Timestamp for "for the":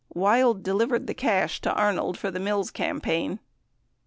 2.17-2.39